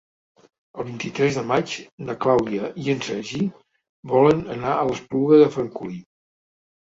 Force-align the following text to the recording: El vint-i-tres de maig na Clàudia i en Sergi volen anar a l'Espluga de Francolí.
El 0.75 0.85
vint-i-tres 0.85 1.35
de 1.39 1.43
maig 1.51 1.73
na 2.07 2.15
Clàudia 2.25 2.69
i 2.85 2.87
en 2.95 3.03
Sergi 3.09 3.43
volen 4.13 4.41
anar 4.57 4.73
a 4.79 4.89
l'Espluga 4.89 5.39
de 5.43 5.51
Francolí. 5.59 6.01